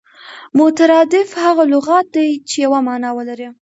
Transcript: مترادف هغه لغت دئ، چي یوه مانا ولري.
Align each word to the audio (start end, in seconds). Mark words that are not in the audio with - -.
مترادف 0.59 1.29
هغه 1.43 1.63
لغت 1.73 2.05
دئ، 2.13 2.29
چي 2.49 2.57
یوه 2.65 2.79
مانا 2.87 3.09
ولري. 3.17 3.47